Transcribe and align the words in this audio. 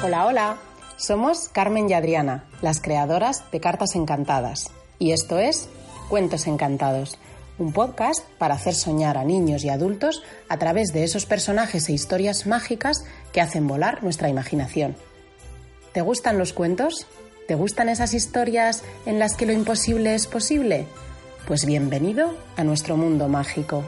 Hola, 0.00 0.26
hola. 0.26 0.56
Somos 0.96 1.48
Carmen 1.48 1.90
y 1.90 1.92
Adriana, 1.92 2.44
las 2.62 2.80
creadoras 2.80 3.50
de 3.50 3.58
Cartas 3.58 3.96
Encantadas. 3.96 4.70
Y 5.00 5.10
esto 5.10 5.38
es 5.38 5.68
Cuentos 6.08 6.46
Encantados, 6.46 7.18
un 7.58 7.72
podcast 7.72 8.24
para 8.38 8.54
hacer 8.54 8.76
soñar 8.76 9.18
a 9.18 9.24
niños 9.24 9.64
y 9.64 9.70
adultos 9.70 10.22
a 10.48 10.56
través 10.56 10.92
de 10.92 11.02
esos 11.02 11.26
personajes 11.26 11.88
e 11.88 11.94
historias 11.94 12.46
mágicas 12.46 13.04
que 13.32 13.40
hacen 13.40 13.66
volar 13.66 14.04
nuestra 14.04 14.28
imaginación. 14.28 14.94
¿Te 15.92 16.00
gustan 16.00 16.38
los 16.38 16.52
cuentos? 16.52 17.08
¿Te 17.48 17.56
gustan 17.56 17.88
esas 17.88 18.14
historias 18.14 18.84
en 19.04 19.18
las 19.18 19.34
que 19.34 19.46
lo 19.46 19.52
imposible 19.52 20.14
es 20.14 20.28
posible? 20.28 20.86
Pues 21.48 21.66
bienvenido 21.66 22.36
a 22.56 22.62
nuestro 22.62 22.96
mundo 22.96 23.26
mágico. 23.26 23.82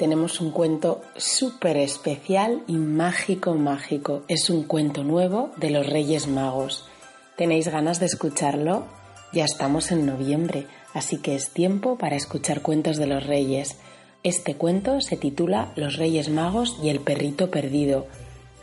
Tenemos 0.00 0.40
un 0.40 0.50
cuento 0.50 1.02
súper 1.18 1.76
especial 1.76 2.62
y 2.66 2.78
mágico, 2.78 3.52
mágico. 3.52 4.22
Es 4.28 4.48
un 4.48 4.62
cuento 4.62 5.04
nuevo 5.04 5.50
de 5.58 5.68
los 5.68 5.86
Reyes 5.86 6.26
Magos. 6.26 6.86
¿Tenéis 7.36 7.68
ganas 7.68 8.00
de 8.00 8.06
escucharlo? 8.06 8.84
Ya 9.34 9.44
estamos 9.44 9.92
en 9.92 10.06
noviembre, 10.06 10.66
así 10.94 11.18
que 11.18 11.34
es 11.34 11.50
tiempo 11.50 11.98
para 11.98 12.16
escuchar 12.16 12.62
cuentos 12.62 12.96
de 12.96 13.08
los 13.08 13.26
Reyes. 13.26 13.76
Este 14.22 14.54
cuento 14.54 15.02
se 15.02 15.18
titula 15.18 15.70
Los 15.76 15.98
Reyes 15.98 16.30
Magos 16.30 16.78
y 16.82 16.88
el 16.88 17.00
Perrito 17.00 17.50
Perdido. 17.50 18.06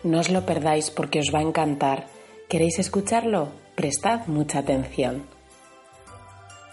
No 0.02 0.22
os 0.22 0.32
lo 0.32 0.44
perdáis 0.44 0.90
porque 0.90 1.20
os 1.20 1.32
va 1.32 1.38
a 1.38 1.44
encantar. 1.44 2.08
¿Queréis 2.50 2.80
escucharlo? 2.80 3.50
Prestad 3.76 4.26
mucha 4.26 4.58
atención. 4.58 5.22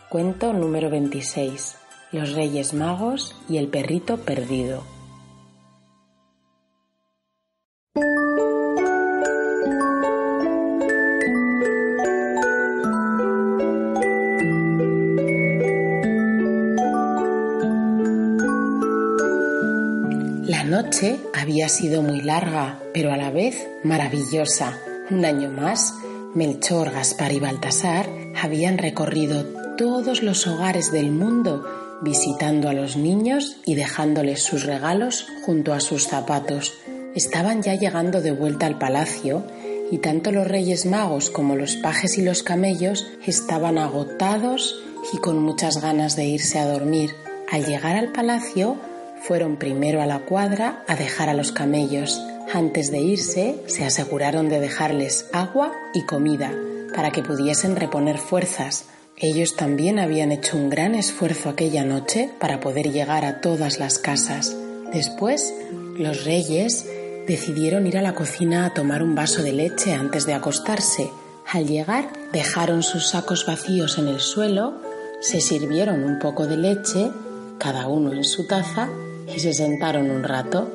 Cuento 0.09 0.55
número 0.55 0.89
26 0.89 1.84
los 2.15 2.33
Reyes 2.33 2.75
Magos 2.75 3.35
y 3.49 3.59
el 3.59 3.67
perrito 3.67 4.19
perdido. 4.19 4.85
La 20.47 20.63
noche 20.63 21.19
había 21.35 21.69
sido 21.69 22.03
muy 22.03 22.21
larga, 22.21 22.79
pero 22.93 23.13
a 23.13 23.17
la 23.17 23.33
vez 23.33 23.67
maravillosa. 23.83 24.79
Un 25.11 25.25
año 25.25 25.51
más, 25.51 25.95
Melchor, 26.35 26.93
Gaspar 26.93 27.33
y 27.33 27.41
Baltasar 27.41 28.09
habían 28.41 28.79
recorrido 28.79 29.45
todos 29.77 30.23
los 30.23 30.47
hogares 30.47 30.93
del 30.93 31.11
mundo 31.11 31.84
visitando 32.03 32.69
a 32.69 32.73
los 32.73 32.97
niños 32.97 33.57
y 33.65 33.75
dejándoles 33.75 34.43
sus 34.43 34.65
regalos 34.65 35.27
junto 35.45 35.73
a 35.73 35.81
sus 35.81 36.07
zapatos. 36.07 36.75
Estaban 37.15 37.63
ya 37.63 37.75
llegando 37.75 38.21
de 38.21 38.33
vuelta 38.33 38.67
al 38.67 38.79
palacio 38.79 39.45
y 39.91 39.99
tanto 39.99 40.33
los 40.33 40.47
reyes 40.47 40.87
magos 40.87 41.31
como 41.31 41.57
los 41.57 41.77
pajes 41.77 42.19
y 42.19 42.23
los 42.23 42.43
camellos 42.43 43.07
estaban 43.27 43.79
agotados 43.79 44.83
y 45.13 45.19
con 45.19 45.43
muchas 45.43 45.81
ganas 45.81 46.17
de 46.17 46.25
irse 46.25 46.59
a 46.59 46.67
dormir. 46.67 47.15
Al 47.51 47.65
llegar 47.65 47.97
al 47.97 48.13
palacio, 48.13 48.77
fueron 49.21 49.57
primero 49.57 50.03
a 50.03 50.07
la 50.07 50.21
cuadra 50.21 50.85
a 50.89 50.97
dejar 50.97 51.29
a 51.29 51.35
los 51.35 51.53
camellos. 51.53 52.21
Antes 52.53 52.91
de 52.91 52.99
irse, 52.99 53.57
se 53.67 53.85
aseguraron 53.85 54.49
de 54.49 54.61
dejarles 54.61 55.27
agua 55.33 55.73
y 55.95 56.05
comida 56.05 56.53
para 56.95 57.11
que 57.11 57.23
pudiesen 57.23 57.77
reponer 57.77 58.19
fuerzas 58.19 58.87
ellos 59.17 59.55
también 59.55 60.01
habían 60.01 60.33
hecho 60.33 60.57
un 60.57 60.71
gran 60.71 60.95
esfuerzo 60.95 61.49
aquella 61.49 61.85
noche 61.85 62.31
para 62.41 62.59
poder 62.59 62.91
llegar 62.93 63.25
a 63.25 63.41
todas 63.41 63.79
las 63.79 63.99
casas. 63.99 64.57
Después, 64.93 65.55
los 65.97 66.25
reyes 66.25 66.87
decidieron 67.27 67.87
ir 67.87 67.97
a 67.97 68.03
la 68.03 68.15
cocina 68.15 68.67
a 68.67 68.75
tomar 68.75 69.03
un 69.03 69.15
vaso 69.15 69.43
de 69.43 69.53
leche 69.53 69.93
antes 69.93 70.27
de 70.27 70.35
acostarse. 70.35 71.11
Al 71.53 71.67
llegar, 71.67 72.11
dejaron 72.33 72.83
sus 72.83 73.09
sacos 73.09 73.47
vacíos 73.47 73.99
en 73.99 74.09
el 74.09 74.19
suelo, 74.19 74.75
se 75.21 75.41
sirvieron 75.41 76.03
un 76.03 76.19
poco 76.19 76.47
de 76.47 76.57
leche, 76.57 77.11
cada 77.59 77.87
uno 77.87 78.13
en 78.13 78.25
su 78.25 78.47
taza, 78.49 78.89
y 79.33 79.39
se 79.39 79.53
sentaron 79.53 80.11
un 80.11 80.25
rato. 80.25 80.71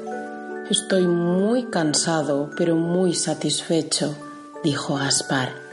Estoy 0.69 1.07
muy 1.07 1.65
cansado, 1.65 2.49
pero 2.55 2.75
muy 2.75 3.13
satisfecho, 3.13 4.15
dijo 4.63 4.95
Gaspar. 4.95 5.68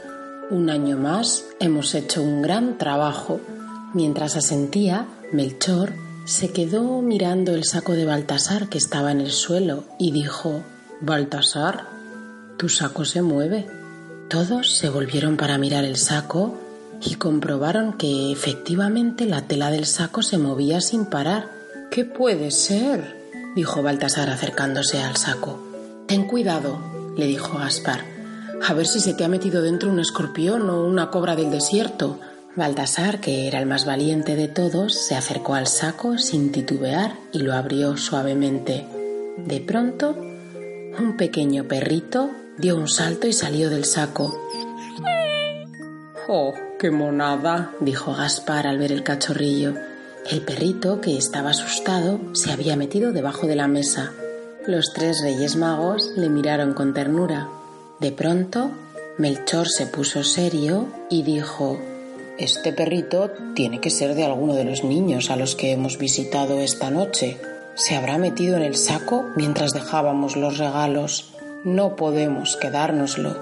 Un 0.49 0.69
año 0.69 0.97
más 0.97 1.43
hemos 1.59 1.93
hecho 1.93 2.23
un 2.23 2.41
gran 2.41 2.77
trabajo. 2.77 3.41
Mientras 3.93 4.37
asentía, 4.37 5.05
Melchor 5.33 5.91
se 6.23 6.53
quedó 6.53 7.01
mirando 7.01 7.53
el 7.53 7.65
saco 7.65 7.93
de 7.93 8.05
Baltasar 8.05 8.69
que 8.69 8.77
estaba 8.77 9.11
en 9.11 9.19
el 9.19 9.31
suelo 9.31 9.83
y 9.99 10.11
dijo 10.11 10.63
Baltasar, 11.01 11.89
tu 12.57 12.69
saco 12.69 13.03
se 13.03 13.21
mueve. 13.21 13.67
Todos 14.29 14.73
se 14.73 14.87
volvieron 14.89 15.35
para 15.35 15.57
mirar 15.57 15.83
el 15.83 15.97
saco 15.97 16.57
y 17.01 17.15
comprobaron 17.15 17.97
que 17.97 18.31
efectivamente 18.31 19.25
la 19.25 19.41
tela 19.41 19.69
del 19.69 19.85
saco 19.85 20.21
se 20.21 20.37
movía 20.37 20.79
sin 20.79 21.05
parar. 21.05 21.51
¿Qué 21.91 22.05
puede 22.05 22.51
ser? 22.51 23.17
dijo 23.53 23.83
Baltasar 23.83 24.29
acercándose 24.29 25.03
al 25.03 25.17
saco. 25.17 25.61
Ten 26.07 26.25
cuidado, 26.25 26.79
le 27.17 27.27
dijo 27.27 27.57
Gaspar 27.57 28.16
a 28.65 28.73
ver 28.73 28.87
si 28.87 28.99
se 28.99 29.13
te 29.13 29.23
ha 29.23 29.27
metido 29.27 29.61
dentro 29.61 29.89
un 29.89 29.99
escorpión 29.99 30.69
o 30.69 30.85
una 30.85 31.09
cobra 31.09 31.35
del 31.35 31.51
desierto. 31.51 32.19
Baltasar, 32.55 33.19
que 33.19 33.47
era 33.47 33.59
el 33.59 33.65
más 33.67 33.85
valiente 33.85 34.35
de 34.35 34.47
todos, 34.47 34.93
se 34.93 35.15
acercó 35.15 35.53
al 35.53 35.67
saco 35.67 36.17
sin 36.17 36.51
titubear 36.51 37.13
y 37.31 37.39
lo 37.39 37.53
abrió 37.53 37.97
suavemente. 37.97 38.85
De 39.37 39.59
pronto, 39.59 40.15
un 40.99 41.15
pequeño 41.17 41.65
perrito 41.65 42.31
dio 42.57 42.75
un 42.75 42.87
salto 42.87 43.27
y 43.27 43.33
salió 43.33 43.69
del 43.69 43.85
saco. 43.85 44.35
¡Oh, 46.27 46.53
qué 46.79 46.89
monada! 46.89 47.71
dijo 47.79 48.13
Gaspar 48.13 48.65
al 48.65 48.79
ver 48.79 48.91
el 48.91 49.03
cachorrillo. 49.03 49.75
El 50.29 50.41
perrito, 50.41 50.99
que 50.99 51.15
estaba 51.15 51.51
asustado, 51.51 52.19
se 52.33 52.51
había 52.51 52.75
metido 52.75 53.13
debajo 53.13 53.47
de 53.47 53.55
la 53.55 53.67
mesa. 53.67 54.11
Los 54.65 54.91
tres 54.93 55.21
reyes 55.21 55.55
magos 55.55 56.11
le 56.17 56.27
miraron 56.27 56.73
con 56.73 56.93
ternura. 56.93 57.47
De 57.99 58.11
pronto, 58.11 58.69
Melchor 59.17 59.67
se 59.67 59.87
puso 59.87 60.23
serio 60.23 60.87
y 61.09 61.23
dijo 61.23 61.79
Este 62.37 62.71
perrito 62.71 63.31
tiene 63.55 63.81
que 63.81 63.89
ser 63.89 64.13
de 64.13 64.23
alguno 64.23 64.53
de 64.53 64.65
los 64.65 64.83
niños 64.83 65.31
a 65.31 65.35
los 65.35 65.55
que 65.55 65.71
hemos 65.71 65.97
visitado 65.97 66.59
esta 66.59 66.91
noche. 66.91 67.39
Se 67.73 67.95
habrá 67.95 68.19
metido 68.19 68.55
en 68.55 68.61
el 68.61 68.75
saco 68.75 69.25
mientras 69.35 69.71
dejábamos 69.71 70.35
los 70.35 70.59
regalos. 70.59 71.33
No 71.63 71.95
podemos 71.95 72.55
quedárnoslo. 72.57 73.35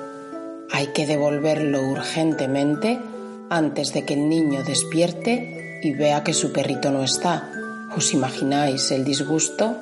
Hay 0.72 0.88
que 0.88 1.06
devolverlo 1.06 1.82
urgentemente 1.90 2.98
antes 3.50 3.92
de 3.92 4.06
que 4.06 4.14
el 4.14 4.30
niño 4.30 4.64
despierte 4.64 5.82
y 5.84 5.92
vea 5.92 6.24
que 6.24 6.34
su 6.34 6.54
perrito 6.54 6.92
no 6.92 7.04
está. 7.04 7.52
¿Os 7.94 8.14
imagináis 8.14 8.90
el 8.92 9.04
disgusto? 9.04 9.76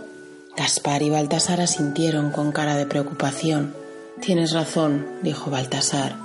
Gaspar 0.58 1.04
y 1.04 1.12
Baltasar 1.12 1.62
asintieron 1.62 2.32
con 2.32 2.52
cara 2.52 2.76
de 2.76 2.88
preocupación. 2.88 3.83
Tienes 4.24 4.54
razón, 4.54 5.06
dijo 5.22 5.52
Baltasar. 5.52 6.16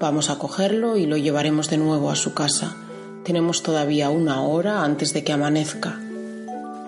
Vamos 0.00 0.28
a 0.28 0.40
cogerlo 0.40 0.96
y 0.96 1.06
lo 1.06 1.16
llevaremos 1.16 1.70
de 1.70 1.76
nuevo 1.76 2.10
a 2.10 2.16
su 2.16 2.34
casa. 2.34 2.74
Tenemos 3.24 3.62
todavía 3.62 4.10
una 4.10 4.42
hora 4.42 4.82
antes 4.82 5.12
de 5.12 5.22
que 5.22 5.32
amanezca. 5.32 6.00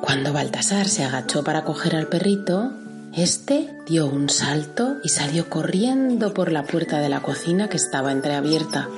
Cuando 0.00 0.32
Baltasar 0.32 0.88
se 0.88 1.04
agachó 1.04 1.44
para 1.44 1.62
coger 1.62 1.94
al 1.94 2.08
perrito, 2.08 2.72
este 3.14 3.70
dio 3.86 4.06
un 4.06 4.28
salto 4.28 4.96
y 5.04 5.10
salió 5.10 5.48
corriendo 5.48 6.34
por 6.34 6.50
la 6.50 6.64
puerta 6.64 6.98
de 6.98 7.10
la 7.10 7.22
cocina 7.22 7.68
que 7.68 7.76
estaba 7.76 8.10
entreabierta. 8.10 8.88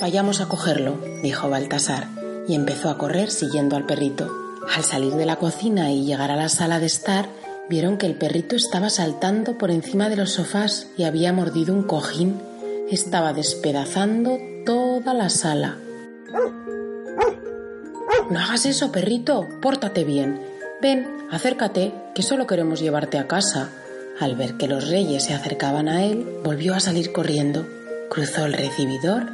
Vayamos 0.00 0.40
a 0.40 0.48
cogerlo, 0.48 0.98
dijo 1.22 1.48
Baltasar, 1.48 2.08
y 2.48 2.56
empezó 2.56 2.90
a 2.90 2.98
correr 2.98 3.30
siguiendo 3.30 3.76
al 3.76 3.86
perrito. 3.86 4.34
Al 4.74 4.82
salir 4.82 5.12
de 5.12 5.26
la 5.26 5.36
cocina 5.36 5.92
y 5.92 6.04
llegar 6.04 6.32
a 6.32 6.36
la 6.36 6.48
sala 6.48 6.80
de 6.80 6.86
estar, 6.86 7.28
vieron 7.70 7.98
que 7.98 8.06
el 8.06 8.16
perrito 8.16 8.56
estaba 8.56 8.90
saltando 8.90 9.56
por 9.56 9.70
encima 9.70 10.08
de 10.08 10.16
los 10.16 10.32
sofás 10.32 10.88
y 10.96 11.04
había 11.04 11.32
mordido 11.32 11.72
un 11.72 11.84
cojín. 11.84 12.42
Estaba 12.90 13.32
despedazando 13.32 14.38
toda 14.66 15.14
la 15.14 15.30
sala. 15.30 15.78
No 18.28 18.40
hagas 18.40 18.66
eso, 18.66 18.90
perrito, 18.90 19.48
pórtate 19.62 20.02
bien. 20.02 20.40
Ven, 20.82 21.06
acércate, 21.30 21.94
que 22.12 22.24
solo 22.24 22.48
queremos 22.48 22.80
llevarte 22.80 23.18
a 23.18 23.28
casa. 23.28 23.70
Al 24.18 24.34
ver 24.34 24.56
que 24.56 24.66
los 24.66 24.88
reyes 24.88 25.24
se 25.24 25.34
acercaban 25.34 25.88
a 25.88 26.04
él, 26.04 26.26
volvió 26.42 26.74
a 26.74 26.80
salir 26.80 27.12
corriendo, 27.12 27.68
cruzó 28.10 28.46
el 28.46 28.52
recibidor 28.52 29.28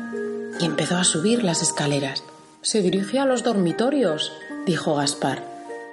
y 0.61 0.67
empezó 0.67 0.99
a 0.99 1.05
subir 1.05 1.43
las 1.43 1.63
escaleras. 1.63 2.23
Se 2.61 2.83
dirige 2.83 3.19
a 3.19 3.25
los 3.25 3.43
dormitorios, 3.43 4.31
dijo 4.67 4.97
Gaspar. 4.97 5.43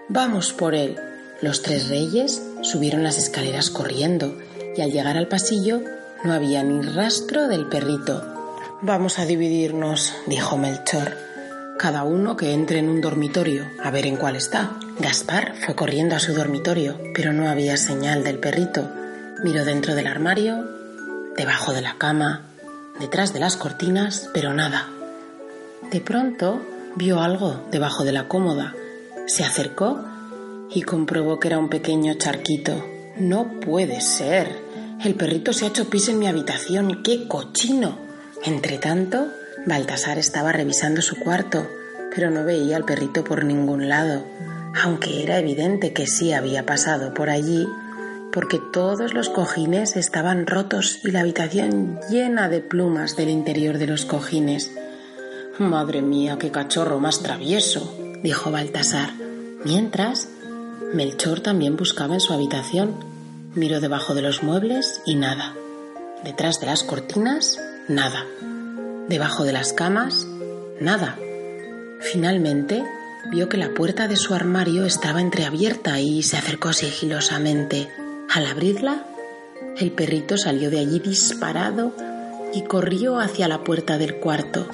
Vamos 0.10 0.52
por 0.52 0.76
él. 0.76 0.98
Los 1.44 1.62
tres 1.62 1.90
reyes 1.90 2.42
subieron 2.62 3.04
las 3.04 3.18
escaleras 3.18 3.70
corriendo 3.70 4.38
y 4.78 4.82
al 4.82 4.94
llegar 4.94 5.18
al 5.18 5.28
pasillo 5.28 5.82
no 6.24 6.32
había 6.32 6.64
ni 6.64 6.82
rastro 6.82 7.50
del 7.50 7.68
perrito. 7.68 8.24
Vamos 8.82 9.20
a 9.20 9.26
dividirnos, 9.26 10.14
dijo 10.26 10.56
Melchor. 10.56 11.18
Cada 11.78 12.06
uno 12.06 12.38
que 12.38 12.54
entre 12.54 12.80
en 12.80 12.88
un 12.88 13.02
dormitorio, 13.02 13.66
a 13.84 13.92
ver 13.92 14.06
en 14.06 14.16
cuál 14.16 14.38
está. 14.38 14.80
Gaspar 15.00 15.56
fue 15.66 15.76
corriendo 15.76 16.16
a 16.16 16.20
su 16.20 16.34
dormitorio, 16.34 16.98
pero 17.14 17.34
no 17.34 17.50
había 17.50 17.76
señal 17.76 18.24
del 18.24 18.40
perrito. 18.40 18.90
Miró 19.44 19.66
dentro 19.66 19.96
del 19.96 20.08
armario, 20.08 20.66
debajo 21.36 21.74
de 21.74 21.82
la 21.82 21.98
cama, 21.98 22.44
detrás 23.02 23.34
de 23.34 23.42
las 23.42 23.58
cortinas, 23.58 24.30
pero 24.34 24.54
nada. 24.54 24.88
De 25.92 26.00
pronto 26.00 26.62
vio 26.96 27.20
algo 27.20 27.66
debajo 27.70 28.06
de 28.06 28.14
la 28.14 28.30
cómoda. 28.30 28.74
Se 29.28 29.44
acercó 29.44 30.06
y 30.74 30.82
comprobó 30.82 31.40
que 31.40 31.50
era 31.50 31.60
un 31.60 31.70
pequeño 31.70 32.16
charquito. 32.16 32.86
No 33.18 33.60
puede 33.60 34.02
ser. 34.02 34.48
El 35.04 35.16
perrito 35.16 35.54
se 35.54 35.66
ha 35.66 35.68
hecho 35.70 35.90
pis 35.90 36.10
en 36.10 36.20
mi 36.20 36.28
habitación. 36.28 37.04
¡Qué 37.04 37.28
cochino! 37.28 37.98
Entre 38.44 38.78
tanto, 38.78 39.28
Baltasar 39.66 40.18
estaba 40.18 40.52
revisando 40.52 41.02
su 41.02 41.18
cuarto, 41.18 41.68
pero 42.14 42.30
no 42.30 42.44
veía 42.44 42.76
al 42.76 42.86
perrito 42.86 43.24
por 43.24 43.46
ningún 43.46 43.88
lado, 43.88 44.24
aunque 44.84 45.24
era 45.24 45.40
evidente 45.40 45.94
que 45.94 46.08
sí 46.08 46.34
había 46.34 46.66
pasado 46.66 47.14
por 47.14 47.30
allí, 47.30 47.68
porque 48.32 48.60
todos 48.74 49.14
los 49.14 49.30
cojines 49.30 49.96
estaban 49.96 50.48
rotos 50.48 51.00
y 51.04 51.12
la 51.12 51.22
habitación 51.22 52.00
llena 52.10 52.50
de 52.50 52.62
plumas 52.62 53.16
del 53.16 53.30
interior 53.30 53.78
de 53.78 53.88
los 53.88 54.06
cojines. 54.06 54.72
Madre 55.60 56.02
mía, 56.02 56.38
qué 56.40 56.50
cachorro 56.50 57.00
más 57.00 57.22
travieso, 57.22 57.96
dijo 58.24 58.52
Baltasar, 58.52 59.12
mientras 59.64 60.28
Melchor 60.94 61.40
también 61.40 61.78
buscaba 61.78 62.14
en 62.14 62.20
su 62.20 62.34
habitación. 62.34 62.96
Miró 63.56 63.80
debajo 63.80 64.14
de 64.14 64.22
los 64.22 64.44
muebles 64.44 65.02
y 65.06 65.16
nada. 65.16 65.56
Detrás 66.24 66.60
de 66.60 66.66
las 66.68 66.84
cortinas, 66.84 67.60
nada. 67.88 68.26
Debajo 69.08 69.44
de 69.44 69.54
las 69.54 69.74
camas, 69.74 70.28
nada. 70.80 71.18
Finalmente, 72.02 72.84
vio 73.32 73.50
que 73.50 73.58
la 73.58 73.74
puerta 73.74 74.08
de 74.08 74.16
su 74.16 74.34
armario 74.34 74.86
estaba 74.86 75.22
entreabierta 75.22 76.00
y 76.00 76.24
se 76.24 76.38
acercó 76.38 76.74
sigilosamente. 76.74 77.90
Al 78.30 78.46
abrirla, 78.46 79.06
el 79.78 79.92
perrito 79.92 80.38
salió 80.38 80.70
de 80.70 80.80
allí 80.80 81.00
disparado 81.00 81.94
y 82.54 82.64
corrió 82.64 83.20
hacia 83.20 83.48
la 83.48 83.64
puerta 83.64 83.98
del 83.98 84.16
cuarto. 84.16 84.68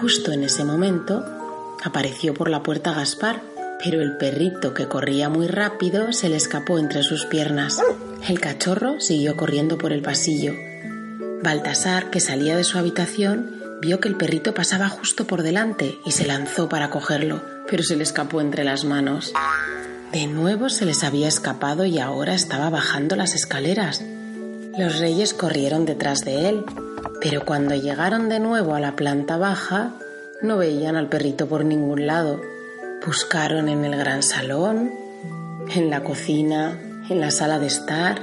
Justo 0.00 0.32
en 0.32 0.42
ese 0.42 0.64
momento, 0.64 1.24
apareció 1.84 2.34
por 2.34 2.50
la 2.50 2.62
puerta 2.62 2.92
Gaspar, 2.92 3.40
pero 3.88 4.02
el 4.02 4.16
perrito, 4.16 4.74
que 4.74 4.88
corría 4.88 5.28
muy 5.28 5.46
rápido, 5.46 6.12
se 6.12 6.28
le 6.28 6.34
escapó 6.34 6.80
entre 6.80 7.04
sus 7.04 7.24
piernas. 7.24 7.80
El 8.28 8.40
cachorro 8.40 8.98
siguió 8.98 9.36
corriendo 9.36 9.78
por 9.78 9.92
el 9.92 10.02
pasillo. 10.02 10.54
Baltasar, 11.40 12.10
que 12.10 12.18
salía 12.18 12.56
de 12.56 12.64
su 12.64 12.78
habitación, 12.78 13.62
vio 13.80 14.00
que 14.00 14.08
el 14.08 14.16
perrito 14.16 14.54
pasaba 14.54 14.88
justo 14.88 15.28
por 15.28 15.44
delante 15.44 16.00
y 16.04 16.10
se 16.10 16.26
lanzó 16.26 16.68
para 16.68 16.90
cogerlo, 16.90 17.44
pero 17.70 17.84
se 17.84 17.94
le 17.94 18.02
escapó 18.02 18.40
entre 18.40 18.64
las 18.64 18.84
manos. 18.84 19.32
De 20.10 20.26
nuevo 20.26 20.68
se 20.68 20.84
les 20.84 21.04
había 21.04 21.28
escapado 21.28 21.84
y 21.84 22.00
ahora 22.00 22.34
estaba 22.34 22.70
bajando 22.70 23.14
las 23.14 23.36
escaleras. 23.36 24.02
Los 24.76 24.98
reyes 24.98 25.32
corrieron 25.32 25.86
detrás 25.86 26.24
de 26.24 26.48
él, 26.48 26.64
pero 27.20 27.44
cuando 27.44 27.76
llegaron 27.76 28.28
de 28.28 28.40
nuevo 28.40 28.74
a 28.74 28.80
la 28.80 28.96
planta 28.96 29.36
baja, 29.36 29.92
no 30.42 30.56
veían 30.56 30.96
al 30.96 31.08
perrito 31.08 31.46
por 31.46 31.64
ningún 31.64 32.08
lado. 32.08 32.40
Buscaron 33.06 33.68
en 33.68 33.84
el 33.84 33.96
gran 33.96 34.24
salón, 34.24 34.92
en 35.72 35.90
la 35.90 36.02
cocina, 36.02 36.76
en 37.08 37.20
la 37.20 37.30
sala 37.30 37.60
de 37.60 37.68
estar, 37.68 38.20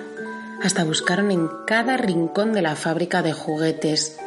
hasta 0.61 0.83
buscaron 0.83 1.31
en 1.31 1.47
cada 1.65 1.95
rincón 1.95 2.51
de 2.51 2.61
la 2.61 2.75
fábrica 2.75 3.21
de 3.21 3.31
juguetes, 3.31 4.17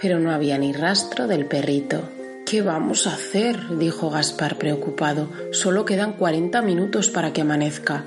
pero 0.00 0.18
no 0.18 0.30
había 0.30 0.58
ni 0.58 0.74
rastro 0.74 1.26
del 1.26 1.46
perrito. 1.46 2.02
¿Qué 2.44 2.60
vamos 2.60 3.06
a 3.06 3.14
hacer? 3.14 3.78
dijo 3.78 4.10
Gaspar 4.10 4.58
preocupado. 4.58 5.30
Solo 5.52 5.86
quedan 5.86 6.12
cuarenta 6.12 6.60
minutos 6.60 7.08
para 7.08 7.32
que 7.32 7.40
amanezca. 7.40 8.04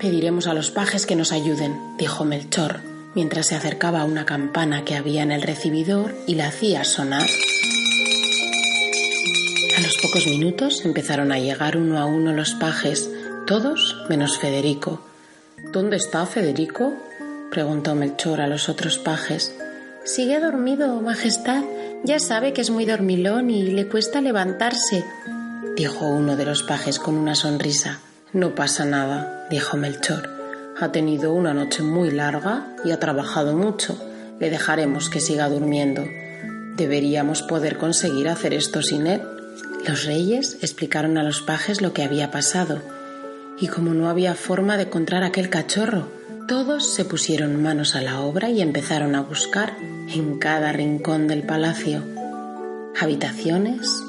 Pediremos 0.00 0.46
a 0.46 0.54
los 0.54 0.70
pajes 0.70 1.04
que 1.04 1.14
nos 1.14 1.30
ayuden, 1.30 1.78
dijo 1.98 2.24
Melchor, 2.24 2.80
mientras 3.14 3.48
se 3.48 3.54
acercaba 3.54 4.00
a 4.00 4.06
una 4.06 4.24
campana 4.24 4.86
que 4.86 4.96
había 4.96 5.22
en 5.22 5.30
el 5.30 5.42
recibidor 5.42 6.14
y 6.26 6.36
la 6.36 6.46
hacía 6.46 6.84
sonar. 6.84 7.28
Pocos 10.04 10.26
minutos 10.26 10.84
empezaron 10.84 11.32
a 11.32 11.38
llegar 11.38 11.78
uno 11.78 11.98
a 11.98 12.04
uno 12.04 12.34
los 12.34 12.52
pajes, 12.52 13.08
todos 13.46 13.96
menos 14.10 14.38
Federico. 14.38 15.00
¿Dónde 15.72 15.96
está 15.96 16.26
Federico? 16.26 16.92
preguntó 17.50 17.94
Melchor 17.94 18.42
a 18.42 18.46
los 18.46 18.68
otros 18.68 18.98
pajes. 18.98 19.56
Sigue 20.04 20.40
dormido, 20.40 21.00
Majestad. 21.00 21.64
Ya 22.04 22.18
sabe 22.18 22.52
que 22.52 22.60
es 22.60 22.68
muy 22.68 22.84
dormilón 22.84 23.48
y 23.48 23.62
le 23.62 23.88
cuesta 23.88 24.20
levantarse, 24.20 25.02
dijo 25.74 26.04
uno 26.04 26.36
de 26.36 26.44
los 26.44 26.62
pajes 26.62 26.98
con 26.98 27.14
una 27.14 27.34
sonrisa. 27.34 28.00
No 28.34 28.54
pasa 28.54 28.84
nada, 28.84 29.46
dijo 29.48 29.78
Melchor. 29.78 30.28
Ha 30.78 30.92
tenido 30.92 31.32
una 31.32 31.54
noche 31.54 31.82
muy 31.82 32.10
larga 32.10 32.76
y 32.84 32.90
ha 32.90 33.00
trabajado 33.00 33.56
mucho. 33.56 33.98
Le 34.38 34.50
dejaremos 34.50 35.08
que 35.08 35.20
siga 35.20 35.48
durmiendo. 35.48 36.04
Deberíamos 36.76 37.40
poder 37.40 37.78
conseguir 37.78 38.28
hacer 38.28 38.52
esto 38.52 38.82
sin 38.82 39.06
él. 39.06 39.22
Los 39.86 40.04
reyes 40.04 40.56
explicaron 40.62 41.18
a 41.18 41.22
los 41.22 41.42
pajes 41.42 41.82
lo 41.82 41.92
que 41.92 42.02
había 42.02 42.30
pasado, 42.30 42.80
y 43.58 43.68
como 43.68 43.92
no 43.92 44.08
había 44.08 44.34
forma 44.34 44.78
de 44.78 44.84
encontrar 44.84 45.24
aquel 45.24 45.50
cachorro, 45.50 46.08
todos 46.48 46.86
se 46.86 47.04
pusieron 47.04 47.62
manos 47.62 47.94
a 47.94 48.00
la 48.00 48.20
obra 48.20 48.48
y 48.48 48.62
empezaron 48.62 49.14
a 49.14 49.20
buscar 49.20 49.76
en 49.80 50.38
cada 50.38 50.72
rincón 50.72 51.28
del 51.28 51.42
palacio. 51.42 52.02
Habitaciones, 52.98 54.02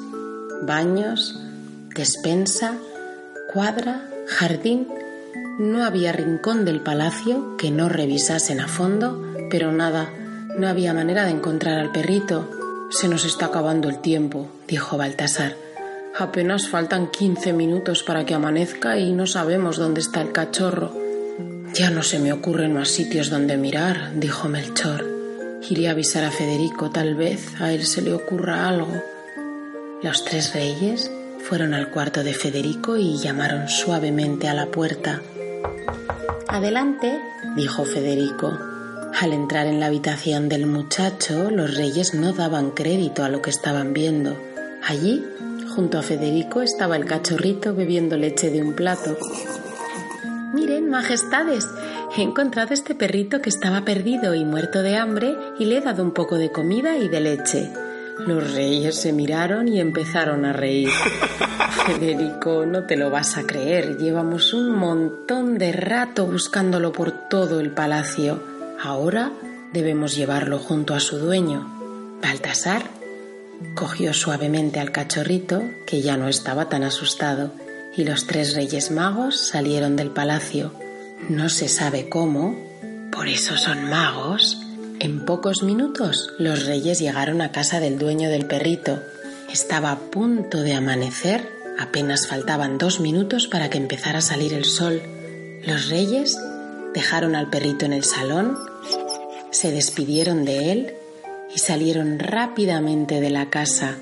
baños, 0.62 1.38
despensa, 1.94 2.78
cuadra, 3.52 4.08
jardín. 4.28 4.88
No 5.58 5.84
había 5.84 6.12
rincón 6.12 6.64
del 6.64 6.80
palacio 6.80 7.56
que 7.58 7.70
no 7.70 7.90
revisasen 7.90 8.60
a 8.60 8.68
fondo, 8.68 9.22
pero 9.50 9.72
nada, 9.72 10.10
no 10.58 10.68
había 10.68 10.94
manera 10.94 11.24
de 11.24 11.32
encontrar 11.32 11.78
al 11.78 11.92
perrito. 11.92 12.50
Se 12.90 13.08
nos 13.08 13.24
está 13.26 13.46
acabando 13.46 13.88
el 13.90 14.00
tiempo, 14.00 14.48
dijo 14.66 14.96
Baltasar. 14.96 15.65
Apenas 16.18 16.68
faltan 16.68 17.08
quince 17.08 17.52
minutos 17.52 18.02
para 18.02 18.24
que 18.24 18.32
amanezca 18.32 18.98
y 18.98 19.12
no 19.12 19.26
sabemos 19.26 19.76
dónde 19.76 20.00
está 20.00 20.22
el 20.22 20.32
cachorro. 20.32 20.90
Ya 21.74 21.90
no 21.90 22.02
se 22.02 22.18
me 22.18 22.32
ocurren 22.32 22.72
más 22.72 22.88
sitios 22.88 23.28
donde 23.28 23.58
mirar, 23.58 24.12
dijo 24.14 24.48
Melchor. 24.48 25.04
Iré 25.68 25.88
a 25.88 25.90
avisar 25.90 26.24
a 26.24 26.30
Federico, 26.30 26.90
tal 26.90 27.16
vez 27.16 27.60
a 27.60 27.70
él 27.70 27.84
se 27.84 28.00
le 28.00 28.14
ocurra 28.14 28.66
algo. 28.66 29.02
Los 30.02 30.24
tres 30.24 30.54
reyes 30.54 31.10
fueron 31.38 31.74
al 31.74 31.90
cuarto 31.90 32.24
de 32.24 32.32
Federico 32.32 32.96
y 32.96 33.18
llamaron 33.18 33.68
suavemente 33.68 34.48
a 34.48 34.54
la 34.54 34.66
puerta. 34.66 35.20
Adelante, 36.48 37.20
dijo 37.56 37.84
Federico. 37.84 38.58
Al 39.20 39.34
entrar 39.34 39.66
en 39.66 39.80
la 39.80 39.86
habitación 39.86 40.48
del 40.48 40.66
muchacho, 40.66 41.50
los 41.50 41.74
reyes 41.74 42.14
no 42.14 42.32
daban 42.32 42.70
crédito 42.70 43.22
a 43.22 43.28
lo 43.28 43.42
que 43.42 43.50
estaban 43.50 43.92
viendo. 43.92 44.34
Allí, 44.82 45.24
junto 45.76 45.98
a 45.98 46.02
Federico, 46.02 46.62
estaba 46.62 46.96
el 46.96 47.04
cachorrito 47.04 47.74
bebiendo 47.74 48.16
leche 48.16 48.50
de 48.50 48.62
un 48.62 48.72
plato. 48.72 49.18
Miren, 50.54 50.88
majestades, 50.88 51.68
he 52.16 52.22
encontrado 52.22 52.72
este 52.72 52.94
perrito 52.94 53.42
que 53.42 53.50
estaba 53.50 53.84
perdido 53.84 54.34
y 54.34 54.42
muerto 54.46 54.82
de 54.82 54.96
hambre 54.96 55.36
y 55.58 55.66
le 55.66 55.76
he 55.76 55.80
dado 55.82 56.02
un 56.02 56.12
poco 56.12 56.38
de 56.38 56.50
comida 56.50 56.96
y 56.96 57.08
de 57.08 57.20
leche. 57.20 57.70
Los 58.26 58.54
reyes 58.54 58.98
se 58.98 59.12
miraron 59.12 59.68
y 59.68 59.78
empezaron 59.78 60.46
a 60.46 60.54
reír. 60.54 60.88
Federico, 61.86 62.64
no 62.64 62.84
te 62.84 62.96
lo 62.96 63.10
vas 63.10 63.36
a 63.36 63.42
creer. 63.42 63.98
Llevamos 63.98 64.54
un 64.54 64.74
montón 64.74 65.58
de 65.58 65.72
rato 65.72 66.24
buscándolo 66.24 66.90
por 66.90 67.28
todo 67.28 67.60
el 67.60 67.70
palacio. 67.70 68.42
Ahora 68.82 69.30
debemos 69.74 70.16
llevarlo 70.16 70.58
junto 70.58 70.94
a 70.94 71.00
su 71.00 71.18
dueño. 71.18 71.68
Baltasar 72.22 72.95
cogió 73.74 74.12
suavemente 74.12 74.80
al 74.80 74.92
cachorrito, 74.92 75.62
que 75.86 76.02
ya 76.02 76.16
no 76.16 76.28
estaba 76.28 76.68
tan 76.68 76.82
asustado, 76.82 77.52
y 77.96 78.04
los 78.04 78.26
tres 78.26 78.54
reyes 78.54 78.90
magos 78.90 79.38
salieron 79.38 79.96
del 79.96 80.10
palacio. 80.10 80.72
No 81.28 81.48
se 81.48 81.68
sabe 81.68 82.08
cómo, 82.08 82.56
por 83.10 83.28
eso 83.28 83.56
son 83.56 83.88
magos. 83.88 84.58
En 84.98 85.24
pocos 85.24 85.62
minutos 85.62 86.30
los 86.38 86.66
reyes 86.66 86.98
llegaron 86.98 87.40
a 87.40 87.52
casa 87.52 87.80
del 87.80 87.98
dueño 87.98 88.28
del 88.28 88.46
perrito. 88.46 89.00
Estaba 89.50 89.92
a 89.92 89.98
punto 89.98 90.62
de 90.62 90.74
amanecer, 90.74 91.48
apenas 91.78 92.26
faltaban 92.26 92.78
dos 92.78 93.00
minutos 93.00 93.46
para 93.46 93.70
que 93.70 93.78
empezara 93.78 94.18
a 94.18 94.22
salir 94.22 94.52
el 94.52 94.64
sol. 94.64 95.00
Los 95.64 95.88
reyes 95.88 96.38
dejaron 96.94 97.34
al 97.34 97.50
perrito 97.50 97.84
en 97.84 97.92
el 97.92 98.04
salón, 98.04 98.58
se 99.50 99.70
despidieron 99.70 100.44
de 100.44 100.72
él 100.72 100.94
y 101.54 101.58
salieron 101.58 102.18
rápidamente 102.18 103.20
de 103.20 103.30
la 103.30 103.50
casa, 103.50 103.96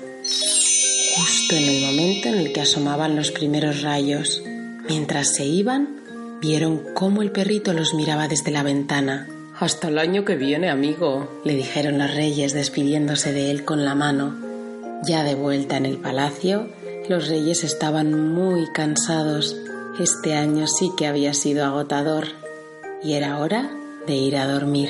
justo 1.15 1.55
en 1.55 1.63
el 1.63 1.81
momento 1.81 2.29
en 2.29 2.35
el 2.35 2.53
que 2.53 2.61
asomaban 2.61 3.15
los 3.15 3.31
primeros 3.31 3.81
rayos. 3.81 4.43
Mientras 4.87 5.33
se 5.33 5.45
iban, 5.45 6.39
vieron 6.41 6.81
cómo 6.93 7.21
el 7.21 7.31
perrito 7.31 7.73
los 7.73 7.93
miraba 7.93 8.27
desde 8.27 8.51
la 8.51 8.63
ventana. 8.63 9.27
Hasta 9.59 9.87
el 9.87 9.99
año 9.99 10.25
que 10.25 10.35
viene, 10.35 10.69
amigo, 10.69 11.41
le 11.45 11.55
dijeron 11.55 11.97
los 11.97 12.13
reyes 12.13 12.53
despidiéndose 12.53 13.31
de 13.31 13.51
él 13.51 13.63
con 13.63 13.85
la 13.85 13.95
mano. 13.95 14.35
Ya 15.03 15.23
de 15.23 15.35
vuelta 15.35 15.77
en 15.77 15.85
el 15.85 15.97
palacio, 15.97 16.67
los 17.07 17.29
reyes 17.29 17.63
estaban 17.63 18.33
muy 18.33 18.67
cansados. 18.73 19.55
Este 19.99 20.33
año 20.33 20.67
sí 20.67 20.91
que 20.97 21.07
había 21.07 21.33
sido 21.33 21.63
agotador 21.63 22.27
y 23.01 23.13
era 23.13 23.39
hora 23.39 23.71
de 24.07 24.15
ir 24.15 24.35
a 24.35 24.47
dormir. 24.47 24.89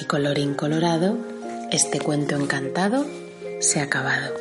Y 0.00 0.04
colorín 0.06 0.54
colorado, 0.54 1.16
este 1.70 2.00
cuento 2.00 2.36
encantado 2.36 3.06
se 3.60 3.80
ha 3.80 3.84
acabado. 3.84 4.34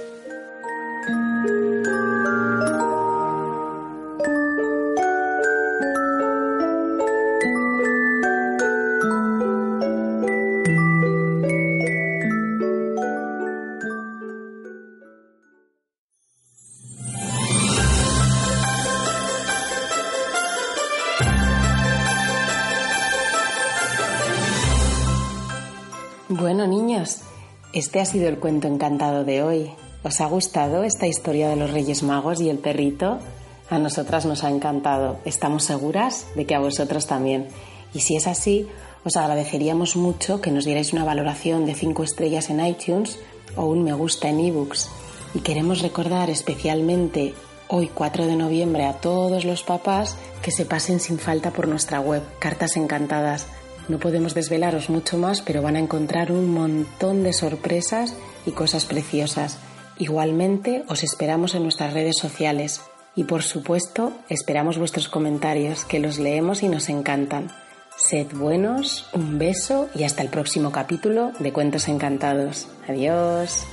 Este 27.74 28.00
ha 28.00 28.06
sido 28.06 28.30
el 28.30 28.38
cuento 28.38 28.68
encantado 28.68 29.24
de 29.24 29.42
hoy. 29.42 29.72
¿Os 30.04 30.22
ha 30.22 30.28
gustado 30.28 30.84
esta 30.84 31.08
historia 31.08 31.50
de 31.50 31.56
los 31.56 31.72
Reyes 31.72 32.04
Magos 32.04 32.40
y 32.40 32.50
el 32.50 32.60
perrito? 32.60 33.18
A 33.70 33.80
nosotras 33.80 34.28
nos 34.28 34.44
ha 34.44 34.52
encantado. 34.52 35.18
Estamos 35.26 35.64
seguras 35.64 36.28
de 36.36 36.46
que 36.46 36.54
a 36.54 36.60
vosotros 36.60 37.08
también. 37.08 37.48
Y 37.94 38.02
si 38.02 38.16
es 38.16 38.28
así, 38.28 38.68
os 39.04 39.18
agradeceríamos 39.18 39.96
mucho 39.96 40.40
que 40.40 40.52
nos 40.52 40.66
dierais 40.66 40.94
una 40.94 41.04
valoración 41.04 41.66
de 41.66 41.74
5 41.74 42.04
estrellas 42.04 42.52
en 42.52 42.64
iTunes 42.64 43.18
o 43.56 43.66
un 43.66 43.84
me 43.84 43.94
gusta 43.94 44.30
en 44.30 44.40
ebooks. 44.40 44.90
Y 45.34 45.40
queremos 45.40 45.82
recordar 45.82 46.30
especialmente 46.30 47.34
hoy 47.70 47.90
4 47.92 48.28
de 48.28 48.36
noviembre 48.36 48.86
a 48.86 48.94
todos 48.94 49.46
los 49.46 49.64
papás 49.64 50.16
que 50.44 50.52
se 50.52 50.66
pasen 50.66 51.00
sin 51.00 51.18
falta 51.18 51.50
por 51.50 51.68
nuestra 51.68 52.00
web, 52.00 52.22
Cartas 52.38 52.78
Encantadas 52.78 53.48
no 53.90 54.00
podemos 54.00 54.34
desvelaros 54.34 54.90
mucho 54.90 55.18
más, 55.18 55.42
pero 55.42 55.62
van 55.62 55.76
a 55.76 55.80
encontrar 55.80 56.32
un 56.32 56.54
montón 56.54 57.24
de 57.24 57.34
sorpresas 57.34 58.16
y 58.46 58.52
cosas 58.52 58.86
preciosas. 58.86 59.58
Igualmente, 59.98 60.84
os 60.88 61.04
esperamos 61.04 61.56
en 61.56 61.64
nuestras 61.64 61.94
redes 61.94 62.18
sociales 62.18 62.82
y, 63.16 63.26
por 63.26 63.44
supuesto, 63.44 64.14
esperamos 64.30 64.78
vuestros 64.78 65.08
comentarios, 65.08 65.86
que 65.86 66.00
los 66.00 66.18
leemos 66.18 66.64
y 66.64 66.70
nos 66.70 66.90
encantan. 66.90 67.52
Sed 67.96 68.28
buenos, 68.34 69.08
un 69.14 69.38
beso 69.38 69.90
y 69.94 70.04
hasta 70.04 70.24
el 70.24 70.30
próximo 70.30 70.72
capítulo 70.72 71.32
de 71.40 71.54
Cuentos 71.54 71.88
Encantados. 71.88 72.68
Adiós. 72.88 73.68